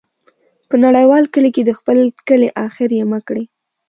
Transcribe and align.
په 0.69 0.75
نړیوال 0.85 1.23
کلي 1.33 1.49
کې 1.55 1.61
د 1.65 1.71
خپل 1.79 1.97
کلی، 2.27 2.47
اخر 2.65 2.89
یې 2.97 3.03
مه 3.11 3.19
کړې. 3.27 3.43